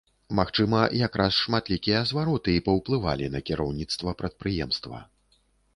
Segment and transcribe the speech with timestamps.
[0.37, 5.07] Магчыма, якраз шматлікія звароты і паўплывалі на кіраўніцтва прадпрыемства.